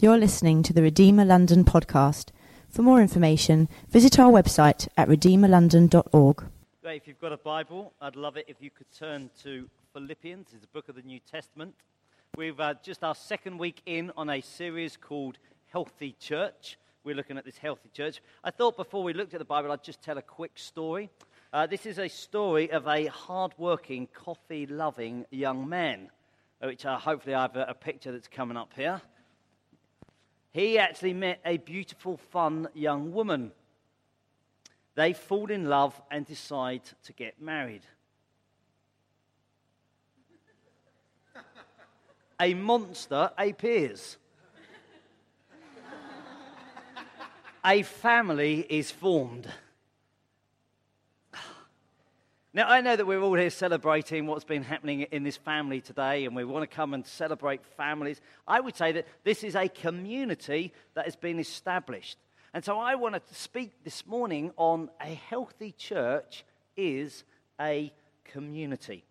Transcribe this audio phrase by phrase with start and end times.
[0.00, 2.28] You're listening to the Redeemer London podcast.
[2.70, 6.44] For more information, visit our website at redeemerlondon.org.
[6.82, 7.02] Great.
[7.02, 10.50] If you've got a Bible, I'd love it if you could turn to Philippians.
[10.54, 11.74] It's a book of the New Testament.
[12.36, 16.78] We've uh, just our second week in on a series called Healthy Church.
[17.02, 18.22] We're looking at this healthy church.
[18.44, 21.10] I thought before we looked at the Bible, I'd just tell a quick story.
[21.52, 26.08] Uh, this is a story of a hard-working, coffee-loving young man,
[26.62, 29.02] which uh, hopefully I have a, a picture that's coming up here.
[30.58, 33.52] He actually met a beautiful, fun young woman.
[34.96, 37.82] They fall in love and decide to get married.
[42.40, 44.16] a monster appears.
[47.64, 49.46] a family is formed.
[52.54, 56.24] Now, I know that we're all here celebrating what's been happening in this family today,
[56.24, 58.22] and we want to come and celebrate families.
[58.46, 62.16] I would say that this is a community that has been established.
[62.54, 67.24] And so I want to speak this morning on a healthy church is
[67.60, 67.92] a
[68.24, 69.04] community.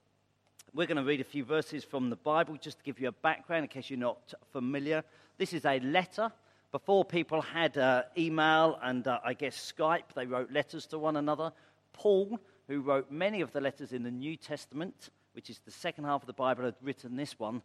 [0.73, 3.11] We're going to read a few verses from the Bible just to give you a
[3.11, 5.04] background in case you're not familiar.
[5.38, 6.31] This is a letter.
[6.72, 11.17] Before people had uh, email and uh, I guess Skype, they wrote letters to one
[11.17, 11.52] another.
[11.94, 16.04] Paul who wrote many of the letters in the New Testament, which is the second
[16.04, 17.62] half of the Bible, had written this one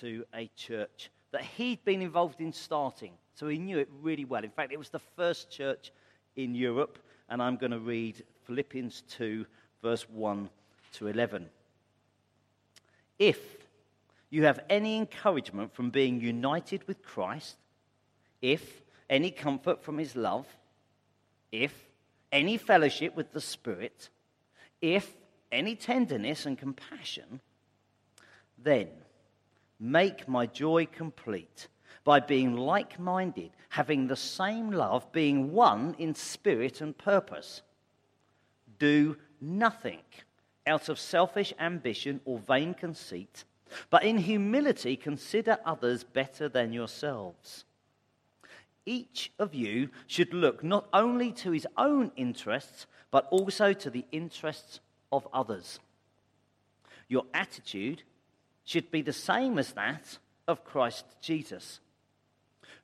[0.00, 3.12] to a church that he'd been involved in starting.
[3.34, 4.44] So he knew it really well.
[4.44, 5.92] In fact, it was the first church
[6.36, 6.98] in Europe.
[7.28, 9.44] And I'm going to read Philippians 2,
[9.82, 10.48] verse 1
[10.94, 11.48] to 11.
[13.18, 13.40] If
[14.30, 17.56] you have any encouragement from being united with Christ,
[18.42, 20.46] if any comfort from his love,
[21.50, 21.72] if
[22.30, 24.08] any fellowship with the Spirit,
[24.92, 25.16] if
[25.50, 27.40] any tenderness and compassion,
[28.58, 28.88] then
[29.80, 31.68] make my joy complete
[32.04, 37.62] by being like minded, having the same love, being one in spirit and purpose.
[38.78, 40.02] Do nothing
[40.66, 43.44] out of selfish ambition or vain conceit,
[43.88, 47.64] but in humility consider others better than yourselves.
[48.84, 54.04] Each of you should look not only to his own interests, but also to the
[54.10, 54.80] interests
[55.16, 55.78] of others.
[57.08, 58.02] Your attitude
[58.64, 61.80] should be the same as that of Christ Jesus,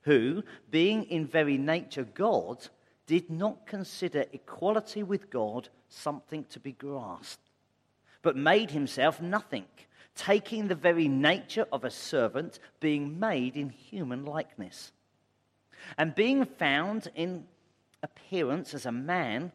[0.03, 2.69] who, being in very nature God,
[3.07, 7.43] did not consider equality with God something to be grasped,
[8.23, 9.65] but made himself nothing,
[10.15, 14.93] taking the very nature of a servant, being made in human likeness.
[15.99, 17.47] And being found in
[18.03, 19.53] appearance as a man,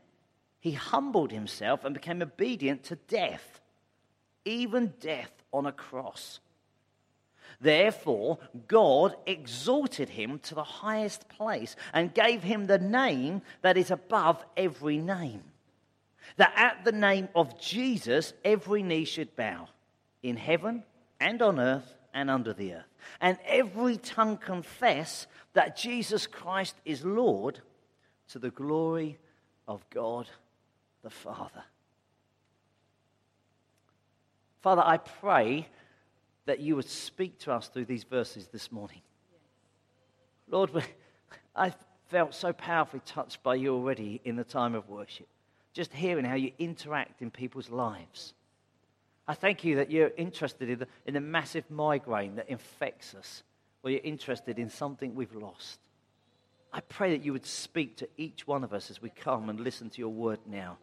[0.66, 3.62] he humbled himself and became obedient to death,
[4.46, 6.40] even death on a cross.
[7.62, 13.92] Therefore, God exalted him to the highest place and gave him the name that is
[13.92, 15.44] above every name.
[16.38, 19.68] That at the name of Jesus, every knee should bow
[20.24, 20.82] in heaven
[21.20, 27.06] and on earth and under the earth, and every tongue confess that Jesus Christ is
[27.06, 27.62] Lord
[28.30, 29.20] to the glory
[29.68, 30.28] of God
[31.06, 31.64] the Father.
[34.62, 35.68] Father, I pray
[36.48, 39.02] that you would speak to us through these verses this morning.
[40.50, 40.72] Lord,
[41.56, 41.74] I
[42.08, 45.28] felt so powerfully touched by you already in the time of worship,
[45.74, 48.34] just hearing how you interact in people's lives.
[49.28, 53.44] I thank you that you're interested in the, in the massive migraine that infects us,
[53.84, 55.80] or you're interested in something we've lost.
[56.74, 59.60] I pray that you would speak to each one of us as we come and
[59.60, 60.80] listen to your word now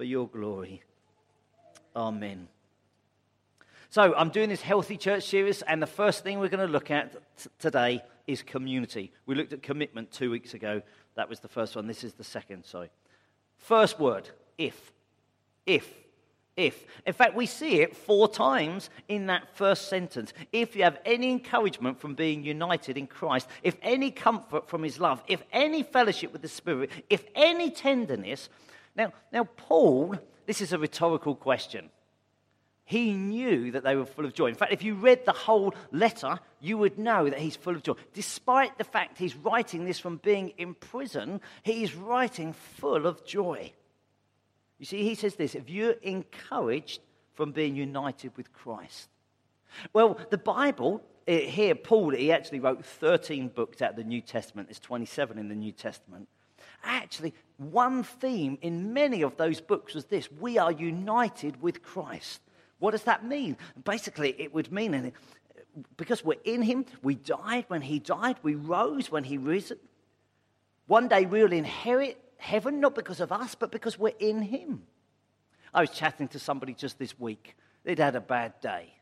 [0.00, 0.82] for your glory.
[1.94, 2.48] Amen.
[3.90, 6.90] So, I'm doing this Healthy Church series, and the first thing we're going to look
[6.90, 9.12] at t- today is community.
[9.26, 10.80] We looked at commitment two weeks ago.
[11.16, 11.86] That was the first one.
[11.86, 12.88] This is the second, sorry.
[13.58, 14.90] First word, if.
[15.66, 15.86] If.
[16.56, 16.86] If.
[17.04, 20.32] In fact, we see it four times in that first sentence.
[20.50, 24.98] If you have any encouragement from being united in Christ, if any comfort from his
[24.98, 28.48] love, if any fellowship with the Spirit, if any tenderness,
[28.96, 30.16] now, now, Paul,
[30.46, 31.90] this is a rhetorical question.
[32.84, 34.48] He knew that they were full of joy.
[34.48, 37.84] In fact, if you read the whole letter, you would know that he's full of
[37.84, 37.94] joy.
[38.14, 43.24] Despite the fact he's writing this from being in prison, he is writing full of
[43.24, 43.72] joy.
[44.80, 47.00] You see, he says this if you're encouraged
[47.34, 49.08] from being united with Christ.
[49.92, 54.20] Well, the Bible, eh, here, Paul, he actually wrote 13 books out of the New
[54.20, 54.66] Testament.
[54.66, 56.28] There's 27 in the New Testament.
[56.82, 62.40] Actually, one theme in many of those books was this we are united with Christ.
[62.78, 63.56] What does that mean?
[63.84, 65.12] Basically, it would mean
[65.96, 69.78] because we're in him, we died when he died, we rose when he risen.
[70.86, 74.82] One day we'll inherit heaven, not because of us, but because we're in him.
[75.72, 77.56] I was chatting to somebody just this week.
[77.84, 78.94] They'd had a bad day.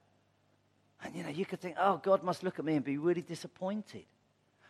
[1.03, 3.23] And you know, you could think, oh, God must look at me and be really
[3.23, 4.05] disappointed.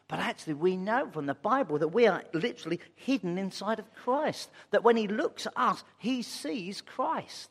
[0.09, 4.49] But actually, we know from the Bible that we are literally hidden inside of Christ.
[4.71, 7.51] That when He looks at us, He sees Christ.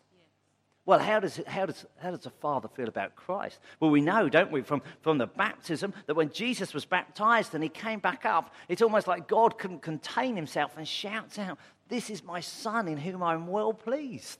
[0.87, 3.59] Well, how does, how, does, how does a father feel about Christ?
[3.81, 7.61] Well, we know, don't we, from, from the baptism, that when Jesus was baptized and
[7.61, 11.59] he came back up, it's almost like God couldn't contain himself and shouts out,
[11.89, 14.39] This is my son in whom I'm well pleased.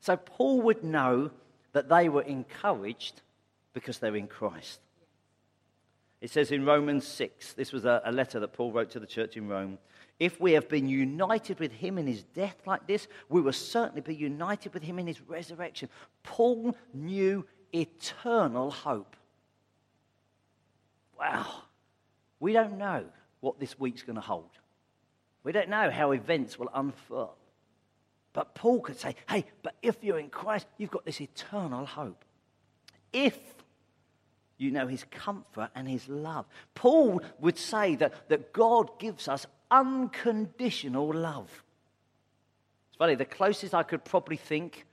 [0.00, 1.30] So Paul would know
[1.72, 3.22] that they were encouraged
[3.74, 4.80] because they're in Christ.
[6.24, 9.06] It says in Romans 6, this was a, a, letter that Paul wrote to the
[9.06, 9.76] church in Rome.
[10.18, 14.00] If we have been united with him in his death like this, we will certainly
[14.00, 15.90] be united with him in his resurrection.
[16.22, 17.44] Paul knew
[17.74, 19.16] eternal hope.
[21.18, 21.64] Wow.
[22.40, 23.04] We don't know
[23.40, 24.48] what this week's going to hold.
[25.42, 27.36] We don't know how events will unfurl.
[28.32, 32.24] But Paul could say, hey, but if you're in Christ, you've got this eternal hope.
[33.12, 33.38] If
[34.56, 36.46] you know his comfort and his love.
[36.74, 41.50] Paul would say that, that God gives us unconditional love.
[42.88, 44.86] It's funny, the closest I could probably think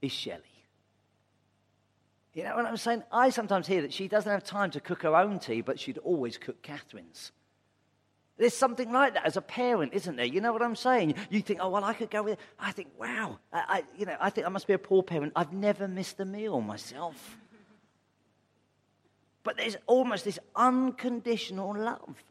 [0.00, 0.42] is Shelley.
[2.34, 3.02] You know what I'm saying?
[3.12, 5.98] I sometimes hear that she doesn't have time to cook her own tea, but she'd
[5.98, 7.32] always cook Catherine's.
[8.38, 10.24] There's something like that as a parent, isn't there?
[10.24, 11.14] You know what I'm saying?
[11.30, 12.40] You think, oh, well, I could go with it.
[12.58, 15.32] I think, wow, I, I, you know, I think I must be a poor parent.
[15.36, 17.36] I've never missed a meal myself.
[19.44, 22.22] But there's almost this unconditional love.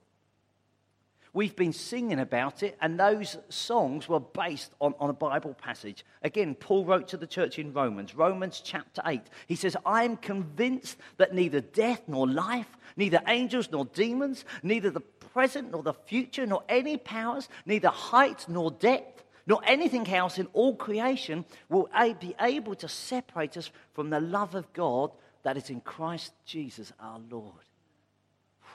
[1.34, 6.06] We've been singing about it, and those songs were based on, on a Bible passage.
[6.24, 9.22] Again, Paul wrote to the church in Romans, Romans chapter 8.
[9.48, 12.68] He says, I am convinced that neither death nor life,
[12.98, 18.46] neither angels nor demons, neither the present nor the future, nor any powers, neither height
[18.50, 24.10] nor depth, nor anything else in all creation will be able to separate us from
[24.10, 25.12] the love of God
[25.44, 27.66] that is in Christ Jesus our Lord.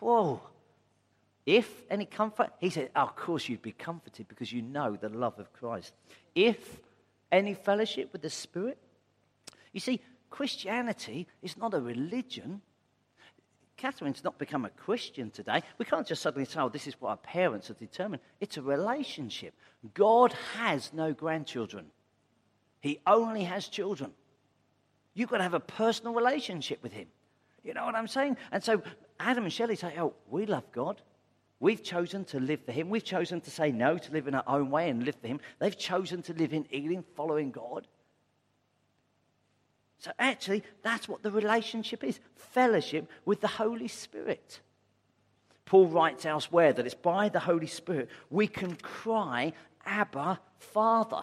[0.01, 0.41] Whoa.
[1.45, 5.09] If any comfort, he said, oh, of course you'd be comforted because you know the
[5.09, 5.93] love of Christ.
[6.35, 6.81] If
[7.31, 8.79] any fellowship with the Spirit.
[9.73, 12.61] You see, Christianity is not a religion.
[13.77, 15.63] Catherine's not become a Christian today.
[15.79, 18.23] We can't just suddenly say, oh, this is what our parents have determined.
[18.41, 19.55] It's a relationship.
[19.95, 21.87] God has no grandchildren,
[22.81, 24.13] He only has children.
[25.17, 27.07] You've got to have a personal relationship with Him.
[27.65, 28.37] You know what I'm saying?
[28.53, 28.83] And so
[29.19, 31.01] Adam and Shelley say, oh, we love God.
[31.59, 32.91] We've chosen to live for Him.
[32.91, 35.41] We've chosen to say no to live in our own way and live for Him.
[35.59, 37.89] They've chosen to live in Ealing, following God.
[39.99, 44.61] So actually, that's what the relationship is fellowship with the Holy Spirit.
[45.65, 49.55] Paul writes elsewhere that it's by the Holy Spirit we can cry,
[49.87, 51.23] Abba, Father.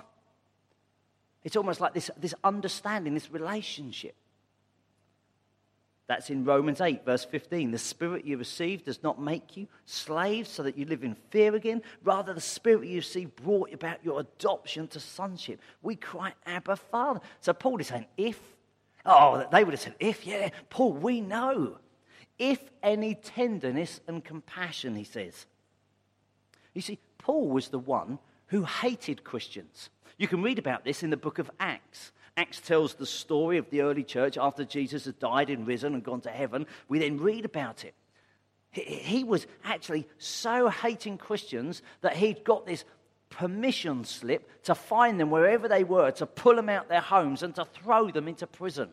[1.44, 4.16] It's almost like this, this understanding, this relationship.
[6.08, 7.72] That's in Romans 8, verse 15.
[7.72, 11.56] The spirit you received does not make you slaves so that you live in fear
[11.56, 11.82] again.
[12.04, 15.62] Rather, the spirit you received brought about your adoption to sonship.
[15.82, 17.22] We cry, Abba, Father.
[17.40, 18.40] So Paul is saying, if,
[19.06, 21.78] oh, they would have said, if, yeah, Paul, we know.
[22.38, 25.46] If any tenderness and compassion, he says.
[26.74, 29.90] You see, Paul was the one who hated Christians.
[30.18, 32.12] You can read about this in the book of Acts.
[32.36, 36.04] Acts tells the story of the early church after Jesus had died and risen and
[36.04, 36.66] gone to heaven.
[36.88, 37.94] We then read about it.
[38.72, 42.86] He was actually so hating Christians that he'd got this
[43.30, 47.54] permission slip to find them wherever they were, to pull them out their homes and
[47.56, 48.90] to throw them into prison.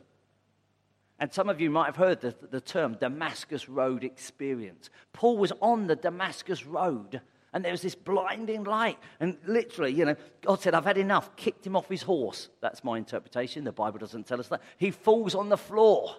[1.19, 4.89] And some of you might have heard the, the term Damascus Road experience.
[5.13, 7.21] Paul was on the Damascus Road
[7.53, 8.99] and there was this blinding light.
[9.19, 11.35] And literally, you know, God said, I've had enough.
[11.37, 12.49] Kicked him off his horse.
[12.61, 13.65] That's my interpretation.
[13.65, 14.63] The Bible doesn't tell us that.
[14.79, 16.15] He falls on the floor.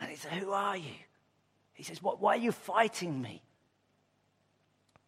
[0.00, 0.92] And he said, Who are you?
[1.72, 3.42] He says, Why are you fighting me?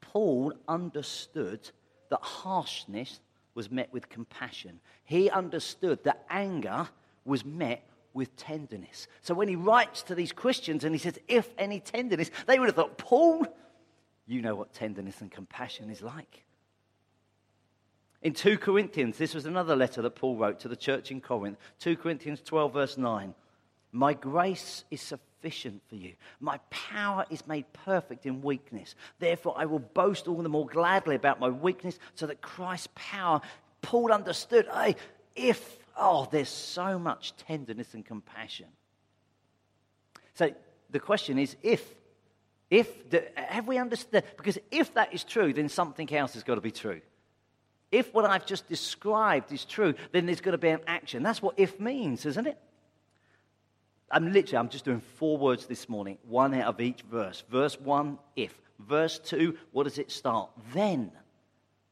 [0.00, 1.70] Paul understood
[2.08, 3.20] that harshness
[3.54, 4.80] was met with compassion.
[5.04, 6.88] He understood that anger
[7.24, 9.06] was met with tenderness.
[9.20, 12.66] So when he writes to these Christians and he says, If any tenderness, they would
[12.66, 13.46] have thought, Paul,
[14.30, 16.44] you know what tenderness and compassion is like.
[18.22, 21.58] In 2 Corinthians, this was another letter that Paul wrote to the church in Corinth.
[21.78, 23.34] 2 Corinthians 12, verse 9.
[23.92, 26.12] My grace is sufficient for you.
[26.38, 28.94] My power is made perfect in weakness.
[29.18, 33.40] Therefore, I will boast all the more gladly about my weakness so that Christ's power,
[33.80, 34.96] Paul understood, hey,
[35.34, 38.66] if Oh, there's so much tenderness and compassion.
[40.34, 40.50] So
[40.88, 41.84] the question is if,
[42.70, 42.88] if,
[43.34, 44.24] have we understood?
[44.36, 47.00] Because if that is true, then something else has got to be true.
[47.90, 51.24] If what I've just described is true, then there's got to be an action.
[51.24, 52.56] That's what if means, isn't it?
[54.10, 57.42] I'm literally, I'm just doing four words this morning, one out of each verse.
[57.50, 58.54] Verse one, if.
[58.78, 60.50] Verse two, what does it start?
[60.72, 61.12] Then.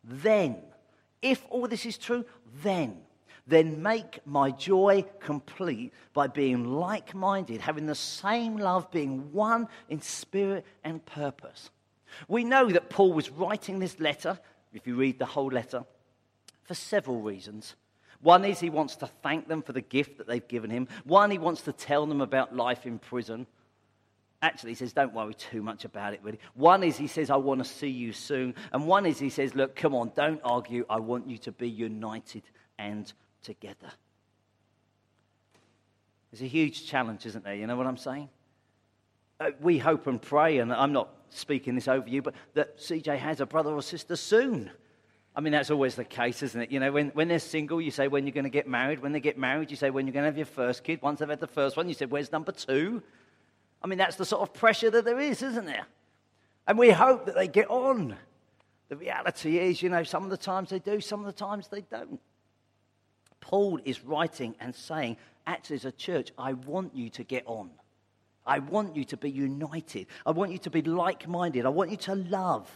[0.05, 0.57] Then.
[1.21, 2.25] If all this is true,
[2.63, 2.99] then.
[3.49, 9.69] Then make my joy complete by being like minded, having the same love, being one
[9.88, 11.71] in spirit and purpose.
[12.28, 14.38] We know that Paul was writing this letter,
[14.75, 15.85] if you read the whole letter,
[16.64, 17.75] for several reasons.
[18.21, 20.87] One is he wants to thank them for the gift that they've given him.
[21.05, 23.47] One, he wants to tell them about life in prison.
[24.43, 26.40] Actually, he says, don't worry too much about it, really.
[26.55, 28.55] One is he says, I want to see you soon.
[28.73, 30.85] And one is he says, look, come on, don't argue.
[30.90, 32.43] I want you to be united
[32.78, 33.11] and
[33.49, 33.90] together.
[36.31, 37.55] There's a huge challenge, isn't there?
[37.55, 38.28] You know what I'm saying?
[39.40, 43.17] Uh, we hope and pray, and I'm not speaking this over you, but that CJ
[43.17, 44.71] has a brother or sister soon.
[45.35, 46.71] I mean, that's always the case, isn't it?
[46.71, 49.00] You know, when, when they're single, you say when you're going to get married.
[49.00, 51.00] When they get married, you say when you're going to have your first kid.
[51.00, 53.02] Once they've had the first one, you say, where's number two?
[53.83, 55.87] I mean, that's the sort of pressure that there is, isn't there?
[56.67, 58.14] And we hope that they get on.
[58.90, 61.69] The reality is, you know, some of the times they do, some of the times
[61.69, 62.21] they don't.
[63.40, 65.16] Paul is writing and saying,
[65.47, 67.71] actually, as a church, I want you to get on.
[68.47, 70.07] I want you to be united.
[70.25, 71.66] I want you to be like minded.
[71.66, 72.68] I want you to love.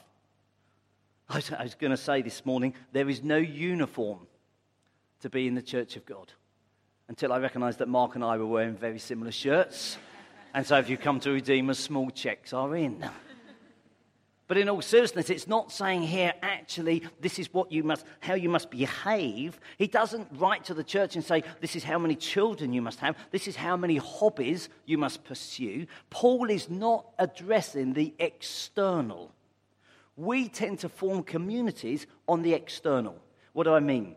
[1.28, 4.26] I was, was going to say this morning there is no uniform
[5.20, 6.32] to be in the church of God
[7.08, 9.96] until I recognized that Mark and I were wearing very similar shirts.
[10.54, 13.08] And so if you come to Redeemer, small checks are in.
[14.48, 18.34] But in all seriousness, it's not saying here, actually, this is what you must, how
[18.34, 19.58] you must behave.
[19.78, 22.98] He doesn't write to the church and say, this is how many children you must
[23.00, 25.86] have, this is how many hobbies you must pursue.
[26.10, 29.32] Paul is not addressing the external
[30.16, 33.16] we tend to form communities on the external.
[33.52, 34.16] What do I mean?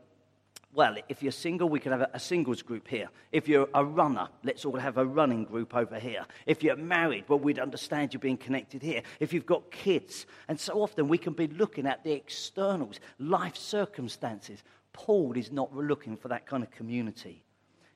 [0.75, 3.07] Well, if you're single, we could have a, singles group here.
[3.31, 6.25] If you're a runner, let's all have a running group over here.
[6.45, 9.01] If you're married, well, we'd understand you being connected here.
[9.21, 13.55] If you've got kids, and so often we can be looking at the externals, life
[13.55, 14.63] circumstances.
[14.91, 17.41] Paul is not looking for that kind of community.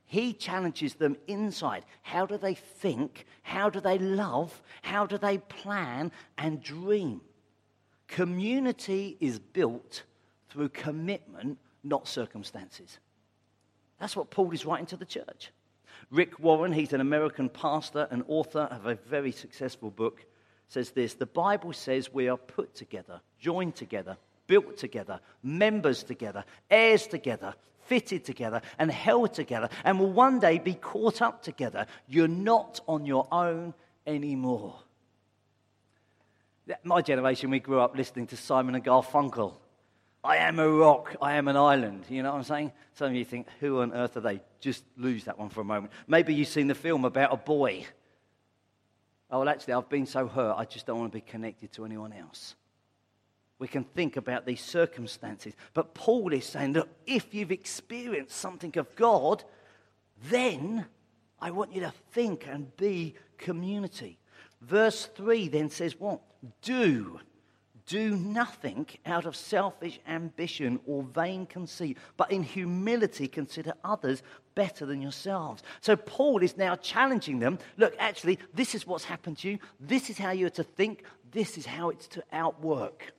[0.06, 1.84] He challenges them inside.
[2.02, 3.26] How do they think?
[3.42, 4.62] How do they love?
[4.84, 7.20] How do they plan and dream?
[8.08, 10.04] Community is built
[10.50, 13.00] through commitment, not circumstances.
[14.00, 15.52] That's what Paul is writing to the church.
[16.12, 20.26] Rick Warren, he's an American pastor and author of a very successful book,
[20.68, 24.18] says this The Bible says we are put together, joined together,
[24.48, 27.54] built together, members together, heirs together,
[27.86, 31.86] fitted together, and held together, and will one day be caught up together.
[32.08, 33.74] You're not on your own
[34.08, 34.76] anymore
[36.84, 39.54] my generation, we grew up listening to Simon and Garfunkel.
[40.24, 42.06] I am a rock, I am an island.
[42.10, 42.72] You know what I'm saying?
[42.96, 44.42] Some of you think, who on earth are they?
[44.60, 45.94] Just lose that one for a moment.
[46.08, 47.86] Maybe you've seen the film about a boy.
[49.32, 51.86] Oh, well, actually, I've been so hurt, I just don't want to be connected to
[51.86, 52.56] anyone else.
[53.60, 55.54] We can think about these circumstances.
[55.74, 59.44] But Paul is saying, that if you've experienced something of God,
[60.30, 60.86] then
[61.40, 64.18] I want you to think and be community.
[64.62, 66.22] Verse 3 then says, What?
[66.62, 67.20] Do.
[67.90, 74.22] Do nothing out of selfish ambition or vain conceit, but in humility consider others
[74.54, 75.64] better than yourselves.
[75.82, 79.60] So Paul is now challenging them look, actually, this is what's happened to you.
[79.80, 81.04] This is how you're to think.
[81.32, 83.12] This is how it's to outwork.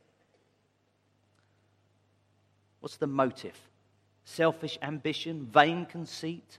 [2.79, 3.59] What's the motive?
[4.23, 6.59] Selfish ambition, vain conceit?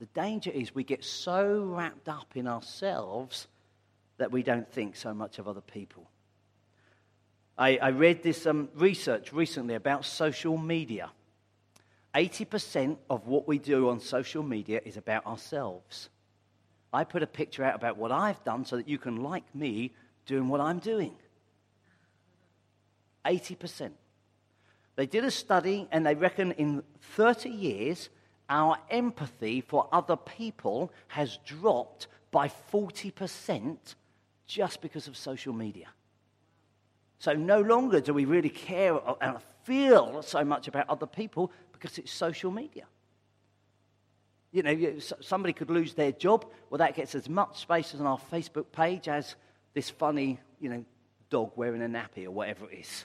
[0.00, 3.46] The danger is we get so wrapped up in ourselves
[4.18, 6.10] that we don't think so much of other people.
[7.58, 11.10] I, I read this um, research recently about social media.
[12.14, 16.08] 80% of what we do on social media is about ourselves.
[16.92, 19.92] I put a picture out about what I've done so that you can like me
[20.24, 21.14] doing what I'm doing.
[23.24, 23.90] 80%.
[24.96, 26.82] They did a study and they reckon in
[27.16, 28.08] 30 years,
[28.48, 33.76] our empathy for other people has dropped by 40%
[34.46, 35.88] just because of social media.
[37.18, 41.98] So no longer do we really care and feel so much about other people because
[41.98, 42.84] it's social media.
[44.52, 46.46] You know, somebody could lose their job.
[46.70, 49.34] Well, that gets as much space on our Facebook page as
[49.74, 50.84] this funny, you know,
[51.28, 53.04] dog wearing a nappy or whatever it is.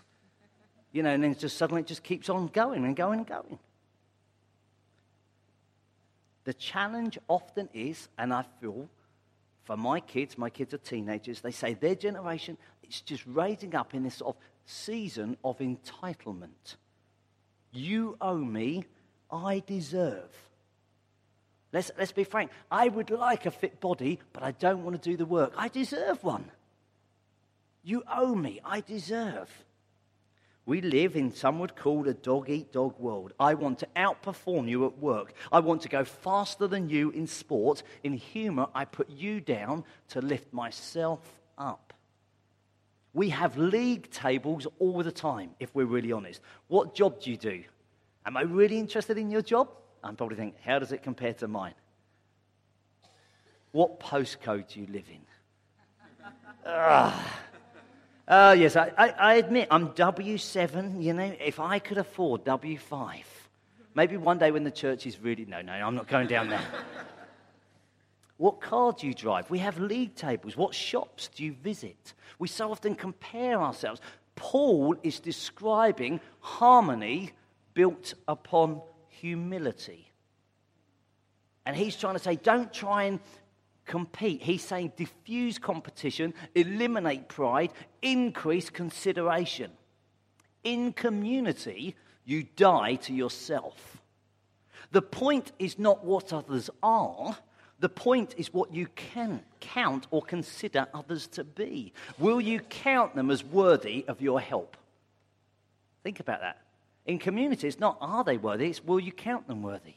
[0.91, 3.59] You know, and then just suddenly it just keeps on going and going and going.
[6.43, 8.87] The challenge often is, and I feel
[9.63, 13.93] for my kids, my kids are teenagers, they say their generation is just raising up
[13.93, 16.75] in this sort of season of entitlement.
[17.71, 18.85] You owe me,
[19.31, 20.29] I deserve.
[21.73, 22.51] Let's, let's be frank.
[22.69, 25.53] I would like a fit body, but I don't want to do the work.
[25.55, 26.51] I deserve one.
[27.83, 29.49] You owe me, I deserve.
[30.71, 33.33] We live in some would call a dog eat dog world.
[33.37, 35.33] I want to outperform you at work.
[35.51, 37.83] I want to go faster than you in sport.
[38.05, 41.19] In humor, I put you down to lift myself
[41.57, 41.93] up.
[43.13, 46.39] We have league tables all the time, if we're really honest.
[46.69, 47.65] What job do you do?
[48.25, 49.67] Am I really interested in your job?
[50.01, 51.75] I'm probably thinking, how does it compare to mine?
[53.73, 55.19] What postcode do you live in?
[56.65, 57.41] Ah.
[58.27, 61.03] Uh, yes, I, I, I admit I'm W7.
[61.03, 63.23] You know, if I could afford W5,
[63.95, 65.45] maybe one day when the church is really.
[65.45, 66.61] No, no, I'm not going down there.
[68.41, 69.51] What car do you drive?
[69.51, 70.57] We have league tables.
[70.57, 72.15] What shops do you visit?
[72.39, 74.01] We so often compare ourselves.
[74.35, 77.33] Paul is describing harmony
[77.75, 80.11] built upon humility.
[81.67, 83.19] And he's trying to say, don't try and
[83.85, 84.41] compete.
[84.41, 87.71] He's saying diffuse competition, eliminate pride,
[88.01, 89.71] increase consideration.
[90.63, 91.95] In community,
[92.25, 94.01] you die to yourself.
[94.91, 97.37] The point is not what others are.
[97.79, 101.93] The point is what you can count or consider others to be.
[102.19, 104.77] Will you count them as worthy of your help?
[106.03, 106.61] Think about that.
[107.05, 109.95] In community, it's not are they worthy, it's will you count them worthy?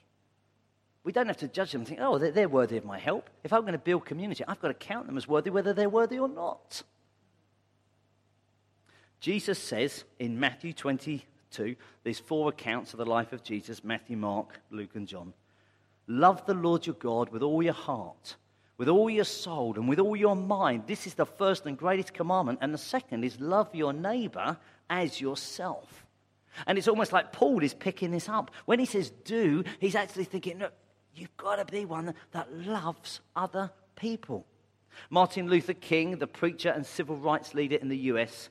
[1.05, 3.29] We don't have to judge them and think, oh, they're worthy of my help.
[3.45, 5.91] If I'm going to build community, I've got to count them as worthy, whether they're
[5.91, 6.83] worthy or not.
[9.21, 14.61] Jesus says in Matthew 22, there's four accounts of the life of Jesus Matthew, Mark,
[14.71, 15.35] Luke, and John.
[16.07, 18.37] Love the Lord your God with all your heart,
[18.77, 20.85] with all your soul, and with all your mind.
[20.87, 22.59] This is the first and greatest commandment.
[22.61, 24.59] And the second is love your neighbor
[24.91, 26.05] as yourself.
[26.67, 28.51] And it's almost like Paul is picking this up.
[28.65, 30.73] When he says do, he's actually thinking, look,
[31.15, 34.47] You've got to be one that loves other people.
[35.11, 38.49] Martin Luther King, the preacher and civil rights leader in the US,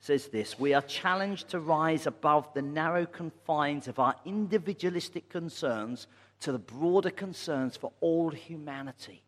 [0.00, 6.06] says this We are challenged to rise above the narrow confines of our individualistic concerns
[6.40, 9.22] to the broader concerns for all humanity.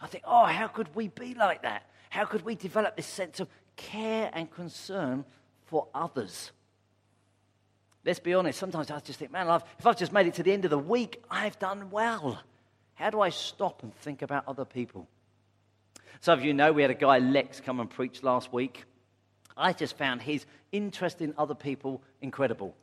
[0.00, 1.88] I think, oh, how could we be like that?
[2.10, 5.24] How could we develop this sense of care and concern
[5.66, 6.52] for others?
[8.04, 10.52] Let's be honest, sometimes I just think, man, if I've just made it to the
[10.52, 12.40] end of the week, I've done well.
[12.94, 15.08] How do I stop and think about other people?
[16.20, 18.84] Some of you know we had a guy, Lex, come and preach last week.
[19.56, 22.74] I just found his interest in other people incredible.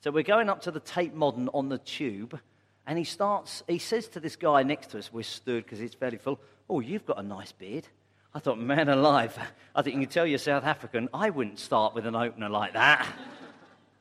[0.00, 2.38] So we're going up to the Tate Modern on the tube,
[2.86, 5.94] and he starts, he says to this guy next to us, we're stood because it's
[5.94, 7.88] fairly full, oh, you've got a nice beard.
[8.34, 9.38] I thought, man alive,
[9.74, 11.08] I think you can tell you're South African.
[11.12, 13.06] I wouldn't start with an opener like that.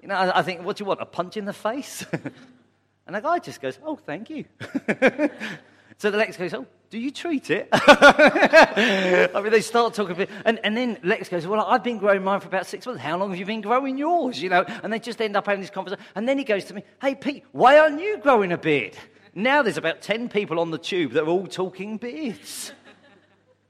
[0.06, 2.06] You know, I, think, what do you want, a punch in the face?
[3.08, 4.46] and the guy just goes, oh, thank you.
[5.98, 7.68] so the Lex goes, oh, do you treat it?
[7.74, 10.30] I mean, they start talking a bit.
[10.46, 13.02] And, and then Lex goes, well, I've been growing mine for about six months.
[13.02, 14.39] How long have you been growing yours?
[14.39, 16.06] You know, and they just end up having this conversation.
[16.13, 18.96] And then he goes to me, hey, Pete, why aren't you growing a beard?
[19.34, 22.74] Now there's about 10 people on the tube that are all talking beards.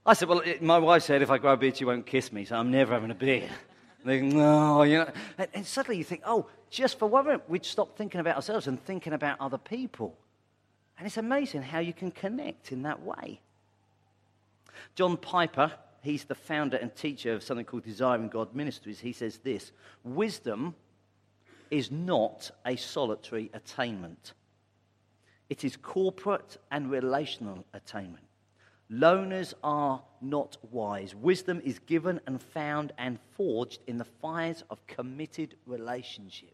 [0.06, 2.43] I said, well, my wife said if I grow a beard, she won't kiss me,
[2.43, 3.50] so I'm never having a beard.
[4.05, 5.11] They, no, oh, you know.
[5.39, 8.67] And, and suddenly you think, oh, just for one moment, we'd stop thinking about ourselves
[8.67, 10.15] and thinking about other people.
[10.97, 13.41] And it's amazing how you can connect in that way.
[14.93, 15.71] John Piper,
[16.03, 18.99] he's the founder and teacher of something called Desiring God Ministries.
[18.99, 19.71] He says this
[20.03, 20.75] Wisdom
[21.71, 24.33] is not a solitary attainment,
[25.49, 28.23] it is corporate and relational attainment.
[28.91, 31.15] Loners are not wise.
[31.15, 36.54] Wisdom is given and found and forged in the fires of committed relationship.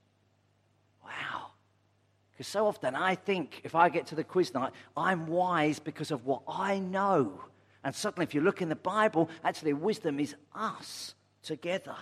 [1.04, 1.52] Wow.
[2.32, 6.12] Because so often I think if I get to the quiz night, I'm wise because
[6.12, 7.42] of what I know.
[7.84, 11.96] And suddenly, if you look in the Bible, actually, wisdom is us together.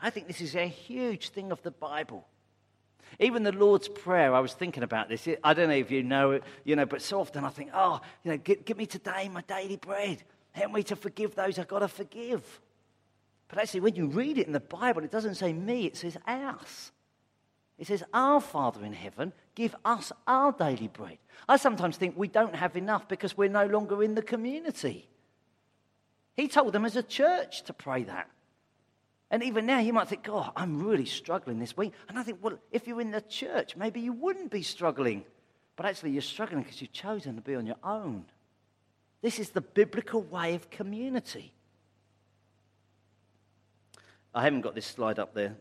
[0.00, 2.26] I think this is a huge thing of the Bible.
[3.20, 5.28] Even the Lord's Prayer, I was thinking about this.
[5.44, 8.00] I don't know if you know it, you know, but so often I think, oh,
[8.24, 10.22] you know, give, give me today my daily bread.
[10.52, 12.60] Help me to forgive those I've got to forgive.
[13.48, 16.16] But actually, when you read it in the Bible, it doesn't say me, it says
[16.26, 16.92] us.
[17.78, 21.18] It says, Our Father in heaven, give us our daily bread.
[21.48, 25.08] I sometimes think we don't have enough because we're no longer in the community.
[26.34, 28.30] He told them as a church to pray that.
[29.32, 31.92] And even now, you might think, God, I'm really struggling this week.
[32.08, 35.24] And I think, well, if you're in the church, maybe you wouldn't be struggling.
[35.74, 38.24] But but actually you're struggling because you've chosen to be on your own.
[39.20, 41.52] This is the biblical way of community.
[44.32, 45.56] I haven't got this slide up there.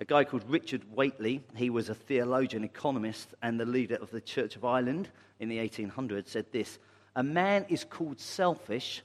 [0.00, 4.20] A guy called Richard Whately, he was a theologian, economist, and the leader of the
[4.20, 6.80] Church of Ireland in the 1800s, said this
[7.14, 9.02] A man is called selfish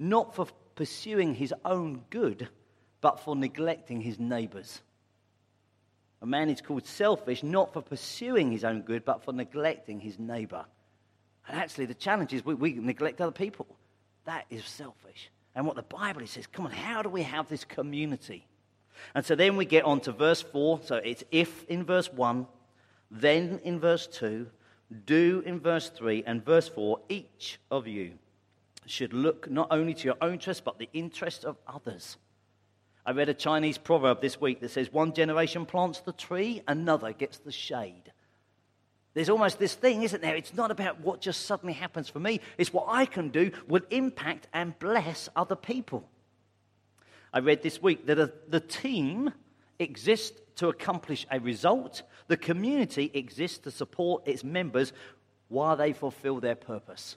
[0.00, 2.48] not for pursuing his own good,
[3.00, 4.80] but for neglecting his neighbors.
[6.22, 10.18] A man is called selfish not for pursuing his own good, but for neglecting his
[10.18, 10.66] neighbour.
[11.48, 13.66] And actually, the challenge is we, we neglect other people.
[14.26, 15.30] That is selfish.
[15.54, 18.46] And what the Bible says, come on, how do we have this community?
[19.14, 20.80] And so then we get on to verse 4.
[20.84, 22.46] So it's if in verse 1,
[23.10, 24.46] then in verse 2,
[25.06, 28.12] do in verse 3, and verse 4, each of you
[28.86, 32.16] should look not only to your own interest, but the interest of others.
[33.10, 37.12] I read a Chinese proverb this week that says, One generation plants the tree, another
[37.12, 38.12] gets the shade.
[39.14, 40.36] There's almost this thing, isn't there?
[40.36, 43.80] It's not about what just suddenly happens for me, it's what I can do will
[43.90, 46.08] impact and bless other people.
[47.34, 49.32] I read this week that a, the team
[49.80, 54.92] exists to accomplish a result, the community exists to support its members
[55.48, 57.16] while they fulfill their purpose.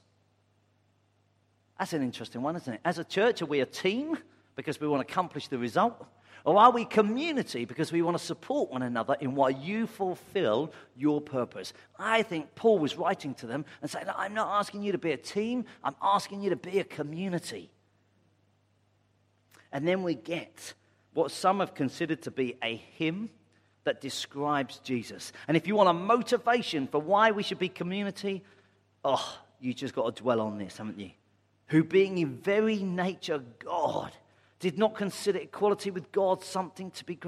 [1.78, 2.82] That's an interesting one, isn't it?
[2.84, 4.18] As a church, are we a team
[4.56, 6.06] because we want to accomplish the result?
[6.46, 10.74] Or are we community because we want to support one another in why you fulfill
[10.96, 11.72] your purpose?
[11.98, 15.14] I think Paul was writing to them and saying, I'm not asking you to be
[15.14, 17.72] a team, I'm asking you to be a community.
[19.72, 20.74] And then we get
[21.14, 23.30] what some have considered to be a hymn
[23.86, 25.32] that describes Jesus.
[25.48, 28.44] And if you want a motivation for why we should be community,
[29.04, 31.12] oh, you just got to dwell on this, haven't you?
[31.68, 34.12] Who, being in very nature God,
[34.60, 37.20] did not consider equality with God something to be.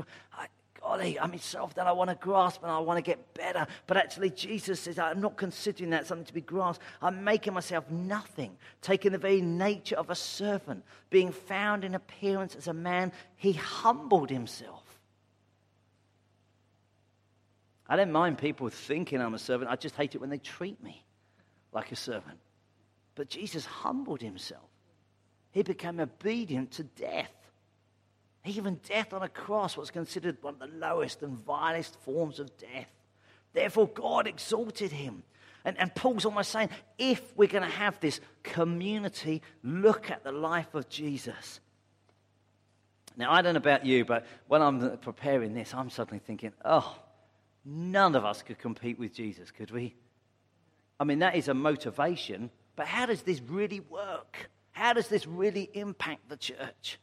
[0.82, 3.66] golly, I'm myself that I want to grasp and I want to get better.
[3.88, 6.84] But actually, Jesus says, I'm not considering that something to be grasped.
[7.02, 12.56] I'm making myself nothing, taking the very nature of a servant, being found in appearance
[12.56, 13.12] as a man.
[13.36, 14.84] He humbled himself.
[17.88, 19.70] I don't mind people thinking I'm a servant.
[19.70, 21.04] I just hate it when they treat me
[21.72, 22.40] like a servant.
[23.14, 24.70] But Jesus humbled himself.
[25.56, 27.32] He became obedient to death.
[28.44, 32.56] Even death on a cross was considered one of the lowest and vilest forms of
[32.58, 32.90] death.
[33.54, 35.24] Therefore, God exalted him.
[35.64, 40.34] And, and Paul's almost saying if we're going to have this community, look at the
[40.34, 41.62] life of Jesus.
[43.16, 46.98] Now, I don't know about you, but when I'm preparing this, I'm suddenly thinking, oh,
[47.64, 49.96] none of us could compete with Jesus, could we?
[51.00, 54.50] I mean, that is a motivation, but how does this really work?
[54.76, 57.00] How does this really impact the church?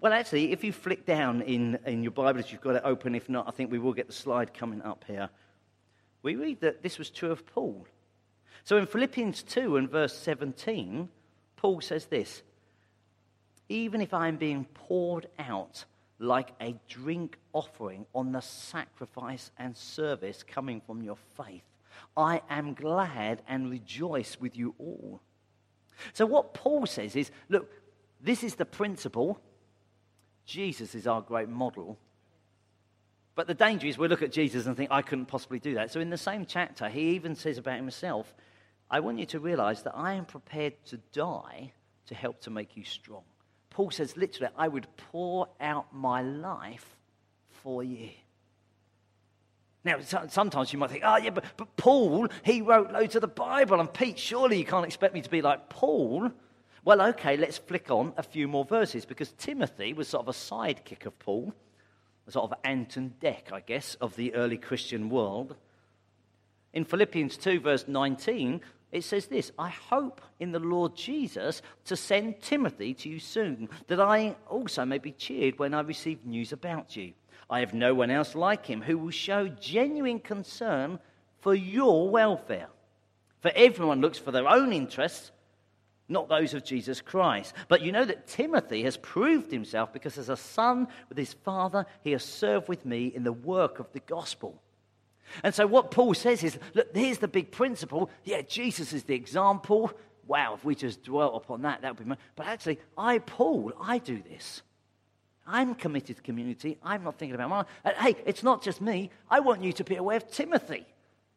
[0.00, 3.14] Well, actually, if you flick down in, in your Bibles, you've got it open.
[3.14, 5.30] If not, I think we will get the slide coming up here.
[6.24, 7.86] We read that this was true of Paul.
[8.64, 11.08] So in Philippians 2 and verse 17,
[11.54, 12.42] Paul says this
[13.68, 15.84] Even if I am being poured out
[16.18, 21.62] like a drink offering on the sacrifice and service coming from your faith,
[22.16, 25.20] I am glad and rejoice with you all.
[26.12, 27.68] So, what Paul says is look,
[28.20, 29.40] this is the principle.
[30.44, 31.98] Jesus is our great model.
[33.34, 35.90] But the danger is we look at Jesus and think, I couldn't possibly do that.
[35.90, 38.34] So, in the same chapter, he even says about himself,
[38.90, 41.72] I want you to realize that I am prepared to die
[42.06, 43.22] to help to make you strong.
[43.70, 46.96] Paul says, literally, I would pour out my life
[47.48, 48.10] for you.
[49.84, 53.28] Now, sometimes you might think, oh, yeah, but, but Paul, he wrote loads of the
[53.28, 53.80] Bible.
[53.80, 56.30] And Pete, surely you can't expect me to be like Paul.
[56.84, 60.38] Well, okay, let's flick on a few more verses because Timothy was sort of a
[60.38, 61.52] sidekick of Paul,
[62.28, 65.56] a sort of Ant and Dec, I guess, of the early Christian world.
[66.72, 68.60] In Philippians 2, verse 19,
[68.92, 73.68] it says this I hope in the Lord Jesus to send Timothy to you soon,
[73.88, 77.14] that I also may be cheered when I receive news about you.
[77.50, 80.98] I have no one else like him who will show genuine concern
[81.40, 82.68] for your welfare.
[83.40, 85.32] For everyone looks for their own interests,
[86.08, 87.54] not those of Jesus Christ.
[87.68, 91.86] But you know that Timothy has proved himself because as a son with his father,
[92.02, 94.62] he has served with me in the work of the gospel.
[95.42, 98.10] And so, what Paul says is look, here's the big principle.
[98.24, 99.92] Yeah, Jesus is the example.
[100.26, 102.14] Wow, if we just dwell upon that, that would be.
[102.36, 104.62] But actually, I, Paul, I do this.
[105.46, 106.78] I'm committed to community.
[106.82, 107.64] I'm not thinking about mine.
[107.84, 109.10] And hey, it's not just me.
[109.30, 110.86] I want you to be aware of Timothy.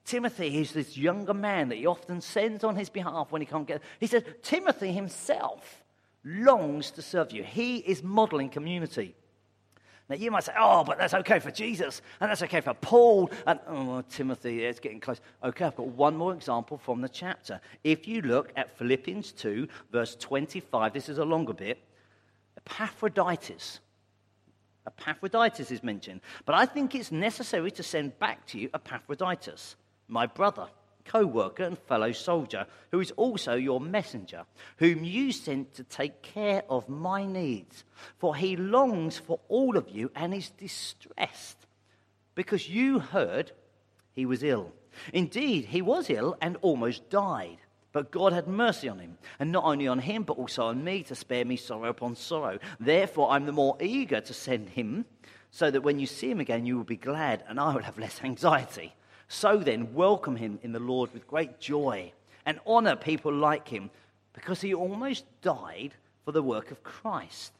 [0.06, 3.68] Timothy is this younger man that he often sends on his behalf when he can't
[3.68, 3.82] get.
[4.00, 5.84] He says, Timothy himself
[6.24, 7.44] longs to serve you.
[7.44, 9.16] He is modeling community.
[10.08, 13.32] Now, you might say, oh, but that's okay for Jesus, and that's okay for Paul,
[13.48, 15.20] and oh, Timothy, it's getting close.
[15.44, 17.60] Okay, I've got one more example from the chapter.
[17.84, 21.80] If you look at Philippians 2, verse 25, this is a longer bit,
[22.56, 23.80] Epaphroditus.
[24.88, 29.76] Epaphroditus is mentioned, but I think it's necessary to send back to you Epaphroditus,
[30.08, 30.68] my brother
[31.06, 34.44] co worker and fellow soldier, who is also your messenger,
[34.78, 37.84] whom you sent to take care of my needs.
[38.18, 41.68] For he longs for all of you and is distressed
[42.34, 43.52] because you heard
[44.14, 44.74] he was ill.
[45.14, 47.58] Indeed, he was ill and almost died.
[47.96, 51.02] But God had mercy on him, and not only on him, but also on me,
[51.04, 52.60] to spare me sorrow upon sorrow.
[52.78, 55.06] Therefore, I'm the more eager to send him,
[55.50, 57.98] so that when you see him again, you will be glad, and I will have
[57.98, 58.94] less anxiety.
[59.30, 62.12] So then, welcome him in the Lord with great joy
[62.46, 63.90] and honor people like him
[64.34, 65.94] because he almost died
[66.26, 67.54] for the work of Christ.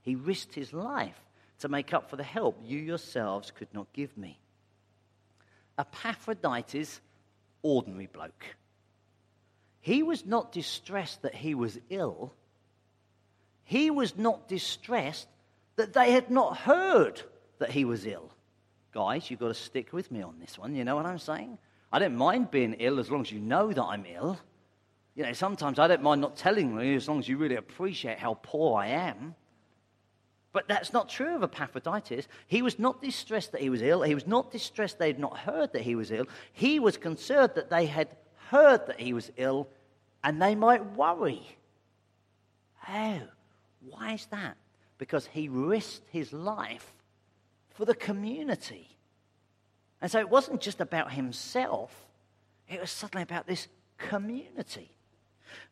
[0.00, 1.20] He risked his life
[1.58, 4.38] to make up for the help you yourselves could not give me.
[5.76, 7.00] Epaphroditus,
[7.62, 8.54] ordinary bloke.
[9.80, 12.32] He was not distressed that he was ill.
[13.64, 15.28] He was not distressed
[15.76, 17.22] that they had not heard
[17.58, 18.30] that he was ill
[18.96, 20.74] guys, you've got to stick with me on this one.
[20.74, 21.58] You know what I'm saying?
[21.92, 24.38] I don't mind being ill as long as you know that I'm ill.
[25.14, 28.18] You know, sometimes I don't mind not telling you as long as you really appreciate
[28.18, 29.34] how poor I am.
[30.54, 32.26] But that's not true of Epaphroditus.
[32.46, 34.00] He was not distressed that he was ill.
[34.00, 36.24] He was not distressed they had not heard that he was ill.
[36.54, 38.08] He was concerned that they had
[38.50, 39.68] heard that he was ill
[40.22, 41.42] and they might worry.
[42.88, 43.20] Oh,
[43.88, 44.56] why is that?
[44.98, 46.92] Because he risked his life
[47.70, 48.88] for the community.
[50.00, 52.06] And so it wasn't just about himself,
[52.68, 54.90] it was suddenly about this community.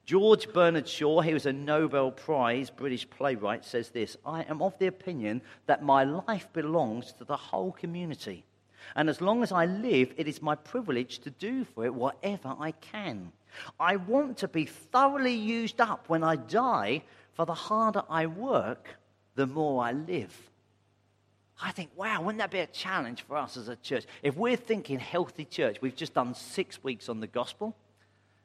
[0.06, 4.78] George Bernard Shaw, he was a Nobel Prize British playwright, says this I am of
[4.78, 8.44] the opinion that my life belongs to the whole community.
[8.96, 12.54] And as long as I live, it is my privilege to do for it whatever
[12.58, 13.32] I can.
[13.78, 18.88] I want to be thoroughly used up when I die, for the harder I work,
[19.34, 20.50] the more I live.
[21.62, 24.04] I think, wow, wouldn't that be a challenge for us as a church?
[24.22, 27.76] If we're thinking healthy church, we've just done six weeks on the gospel,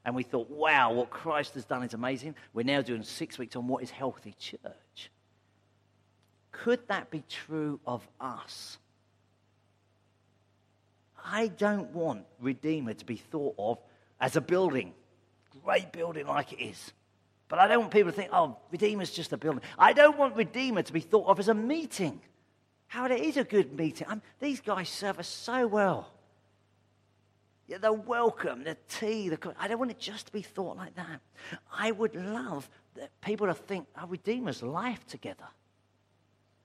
[0.06, 2.36] and we thought, wow, what Christ has done is amazing.
[2.54, 5.12] We're now doing six weeks on what is healthy church.
[6.52, 8.78] Could that be true of us?
[11.26, 13.80] I don't want Redeemer to be thought of
[14.20, 14.94] as a building,
[15.64, 16.92] great building like it is.
[17.48, 19.62] But I don't want people to think, oh, Redeemer's just a building.
[19.78, 22.22] I don't want Redeemer to be thought of as a meeting
[22.88, 24.08] how it is a good meeting.
[24.10, 26.12] I'm, these guys serve us so well.
[27.68, 30.96] Yeah, the welcome, the tea, the I don't want it just to be thought like
[30.96, 31.22] that.
[31.72, 35.46] I would love that people to think our Redeemer's life together.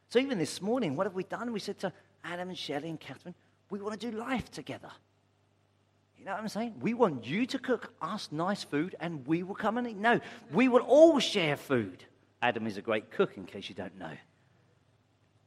[0.09, 1.53] So even this morning, what have we done?
[1.53, 1.93] We said to
[2.25, 3.35] Adam and Shelley and Catherine,
[3.71, 4.91] we want to do life together.
[6.19, 6.75] You know what I'm saying?
[6.81, 9.97] We want you to cook us nice food and we will come and eat.
[9.97, 10.21] No,
[10.53, 12.05] we will all share food.
[12.41, 14.13] Adam is a great cook, in case you don't know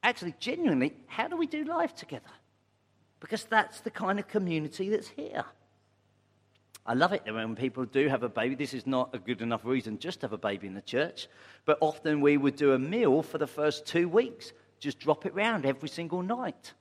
[0.08, 2.32] actually, genuinely, how do we do life together?
[3.20, 5.44] Because that's the kind of community that's here.
[6.86, 8.56] I love it when people do have a baby.
[8.56, 11.28] This is not a good enough reason just to have a baby in the church.
[11.66, 15.34] But often we would do a meal for the first two weeks, just drop it
[15.36, 16.74] round every single night.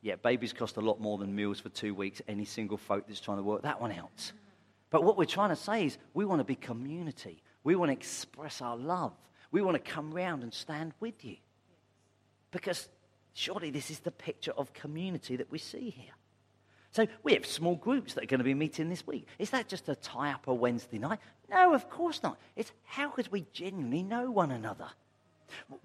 [0.00, 3.20] Yeah, babies cost a lot more than meals for two weeks, any single folk that's
[3.20, 4.32] trying to work that one out.
[4.90, 7.42] But what we're trying to say is we want to be community.
[7.64, 9.12] We want to express our love.
[9.50, 11.36] We want to come round and stand with you.
[12.50, 12.88] Because
[13.34, 16.12] surely this is the picture of community that we see here.
[16.92, 19.26] So we have small groups that are going to be meeting this week.
[19.38, 21.18] Is that just a tie up a Wednesday night?
[21.50, 22.38] No, of course not.
[22.56, 24.88] It's how could we genuinely know one another?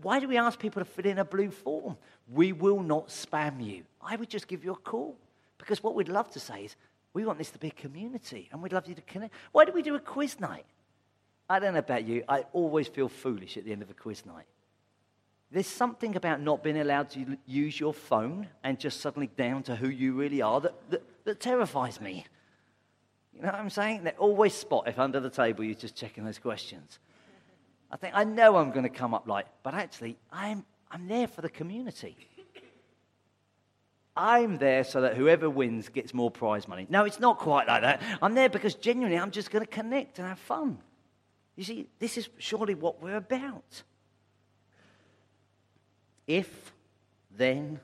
[0.02, 1.98] Why do we ask people to fill in a blue form?
[2.32, 3.84] We will not spam you.
[4.06, 5.18] I would just give you a call.
[5.58, 6.76] Because what we'd love to say is,
[7.14, 9.34] we want this to be a community and we'd love you to connect.
[9.52, 10.66] Why do we do a quiz night?
[11.50, 12.24] I don't know about you.
[12.28, 14.46] I always feel foolish at the end of a quiz night.
[15.52, 19.76] There's something about not being allowed to use your phone and just suddenly down to
[19.76, 22.26] who you really are that, that, that terrifies me.
[23.36, 24.04] You know what I'm saying?
[24.04, 26.98] They always spot if under the table you're just checking those questions.
[27.92, 31.28] I think, I know I'm going to come up like, but actually, I'm, I'm there
[31.28, 32.18] for the community.
[34.16, 36.86] I'm there so that whoever wins gets more prize money.
[36.90, 38.02] No, it's not quite like that.
[38.22, 40.78] I'm there because genuinely I'm just going to connect and have fun.
[41.56, 43.84] You see, this is surely what we're about.
[46.28, 46.74] If,
[47.36, 47.80] then,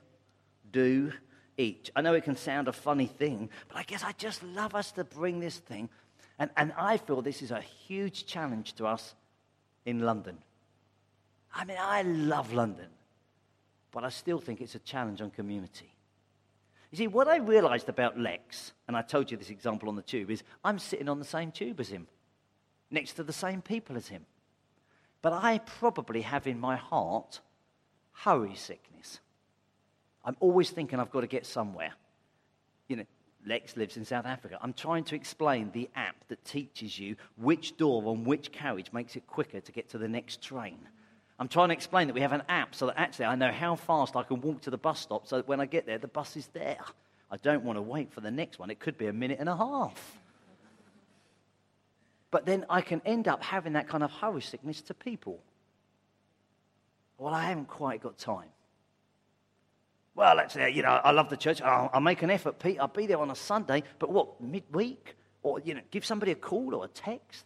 [0.72, 1.12] do,
[1.58, 1.92] each.
[1.96, 4.92] I know it can sound a funny thing, but I guess I just love us
[4.94, 5.90] to bring this thing.
[6.38, 9.16] And, and I feel this is a huge challenge to us
[9.86, 10.38] in London.
[11.54, 12.88] I mean, I love London.
[13.92, 15.89] but I still think it's a challenge on community.
[16.92, 20.02] You see, what I realized about Lex, and I told you this example on the
[20.02, 22.08] tube, is I'm sitting on the same tube as him,
[22.90, 24.26] next to the same people as him.
[25.22, 27.42] But I probably have in my heart
[28.12, 29.20] hurry sickness.
[30.26, 31.94] I'm always thinking I've got to get somewhere.
[32.88, 33.06] You know,
[33.46, 34.58] Lex lives in South Africa.
[34.62, 39.16] I'm trying to explain the app that teaches you which door on which carriage makes
[39.16, 40.80] it quicker to get to the next train.
[41.40, 43.76] I'm trying to explain that we have an app so that actually I know how
[43.76, 46.08] fast I can walk to the bus stop so that when I get there, the
[46.08, 46.80] bus is there.
[47.32, 48.70] I don't want to wait for the next one.
[48.70, 50.20] It could be a minute and a half.
[52.32, 55.40] But then I can end up having that kind of hurry sickness to people.
[57.18, 58.50] Well, I haven't quite got time.
[60.16, 61.62] Well, actually, you know, I love the church.
[61.62, 62.78] I'll, I'll make an effort, Pete.
[62.80, 63.84] I'll be there on a Sunday.
[64.00, 65.16] But what, midweek?
[65.42, 67.46] Or, you know, give somebody a call or a text?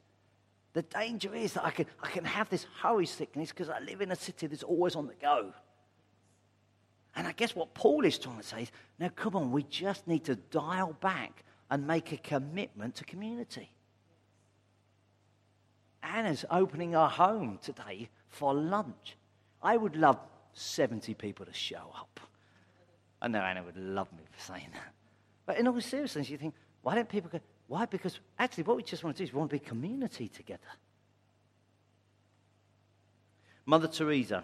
[0.74, 4.02] The danger is that I can, I can have this hurry sickness because I live
[4.02, 5.54] in a city that's always on the go.
[7.16, 10.08] And I guess what Paul is trying to say is now, come on, we just
[10.08, 13.70] need to dial back and make a commitment to community.
[16.02, 19.16] Anna's opening her home today for lunch.
[19.62, 20.18] I would love
[20.54, 22.20] 70 people to show up.
[23.22, 24.94] I know Anna would love me for saying that.
[25.46, 27.40] But in all seriousness, you think, why don't people go?
[27.67, 27.86] Why?
[27.86, 30.62] Because actually, what we just want to do is we want to be community together.
[33.65, 34.43] Mother Teresa,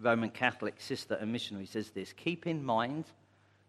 [0.00, 3.04] Roman Catholic sister and missionary, says this Keep in mind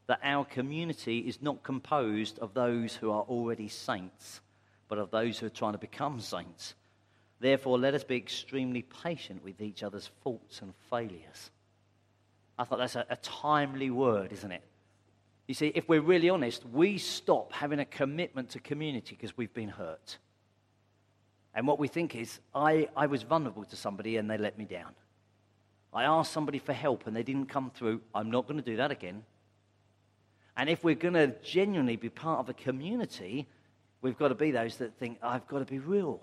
[0.08, 4.42] that our community is not composed of those who are already saints,
[4.88, 6.76] but of those who are trying to become saints.
[7.40, 11.50] Therefore, let us be extremely patient with each other's faults and failures.
[12.58, 14.64] I thought that's a, a timely word, isn't it?
[15.48, 19.54] You see, if we're really honest, we stop having a commitment to community because we've
[19.54, 20.18] been hurt.
[21.54, 24.66] And what we think is, I, I was vulnerable to somebody and they let me
[24.66, 24.94] down.
[25.94, 28.02] I asked somebody for help and they didn't come through.
[28.14, 29.24] I'm not going to do that again.
[30.58, 33.48] And if we're going to genuinely be part of a community,
[34.02, 36.22] we've got to be those that think, I've got to be real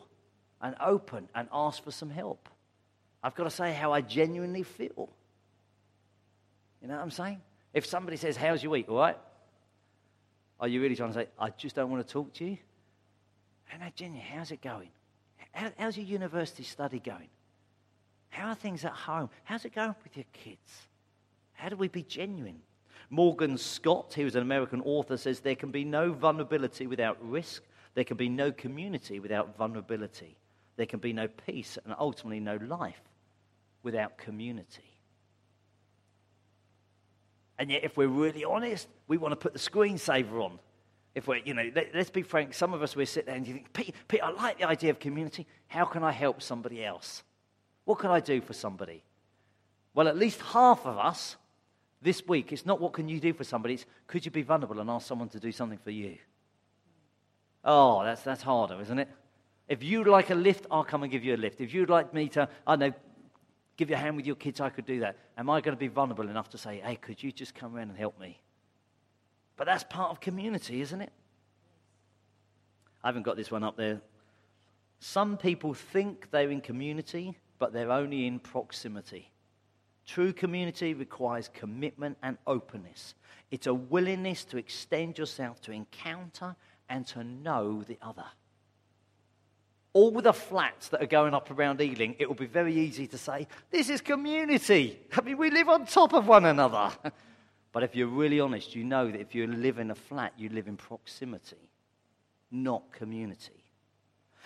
[0.61, 2.49] and open and ask for some help.
[3.23, 5.09] I've got to say how I genuinely feel.
[6.83, 7.41] You know what I'm saying?
[7.73, 8.89] If somebody says, How's your week?
[8.89, 9.19] All right?
[10.61, 12.59] Are you really trying to say, I just don't want to talk to you?
[13.67, 14.91] Hey, Jenny, how's it going?
[15.53, 17.29] How, how's your university study going?
[18.29, 19.29] How are things at home?
[19.45, 20.87] How's it going with your kids?
[21.55, 22.61] How do we be genuine?
[23.11, 27.63] Morgan Scott, who is an American author, says there can be no vulnerability without risk.
[27.95, 30.37] There can be no community without vulnerability.
[30.77, 33.03] There can be no peace and ultimately no life
[33.83, 34.92] without community.
[37.59, 40.59] And yet, if we're really honest, we want to put the screensaver on.
[41.15, 43.47] If we're, you know, let, us be frank, some of us, we sit there and
[43.47, 45.47] you think, Pete, Pete, I like the idea of community.
[45.69, 47.23] How can I help somebody else?
[47.85, 49.03] What can I do for somebody?
[49.95, 51.37] Well, at least half of us
[52.01, 54.81] this week, it's not what can you do for somebody, it's could you be vulnerable
[54.81, 56.17] and ask someone to do something for you?
[57.65, 59.09] Oh, that's, that's harder, isn't it?
[59.69, 61.61] If you'd like a lift, I'll come and give you a lift.
[61.61, 62.93] If you'd like me to, I know,
[63.77, 65.17] give you a hand with your kids, I could do that.
[65.37, 67.91] Am I going to be vulnerable enough to say, hey, could you just come around
[67.91, 68.41] and help me?
[69.57, 71.13] But that's part of community, isn't it?
[73.03, 74.01] I haven't got this one up there.
[75.01, 79.31] Some people think they're in community, but they're only in proximity.
[80.07, 83.15] True community requires commitment and openness.
[83.51, 86.57] It's a willingness to extend yourself to encounter
[86.89, 88.25] and to know the other
[89.95, 93.19] all the flats that are going up around Ealing, it will be very easy to
[93.19, 94.99] say, this is community.
[95.17, 96.91] I mean, we live on top of one another.
[97.73, 100.49] but if you're really honest, you know that if you live in a flat, you
[100.49, 101.69] live in proximity,
[102.51, 103.63] not community.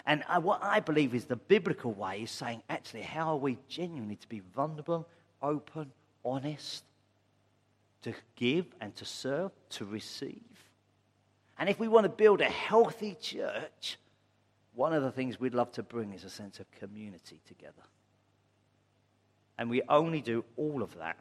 [0.04, 3.58] And uh, what I believe is the biblical way is saying, actually, how are we
[3.68, 5.08] genuinely to be vulnerable,
[5.42, 5.92] open,
[6.24, 6.84] honest,
[8.02, 10.40] to give and to serve, to receive?
[11.58, 13.96] And if we want to build a healthy church,
[14.76, 17.82] one of the things we'd love to bring is a sense of community together.
[19.58, 21.16] And we only do all of that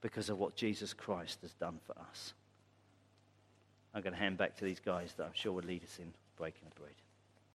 [0.00, 2.34] because of what Jesus Christ has done for us.
[3.92, 6.12] I'm going to hand back to these guys that I'm sure will lead us in
[6.36, 6.94] breaking the bread.